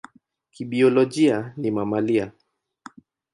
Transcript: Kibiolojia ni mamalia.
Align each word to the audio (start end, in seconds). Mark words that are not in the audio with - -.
Kibiolojia 0.51 1.53
ni 1.57 1.71
mamalia. 1.71 2.31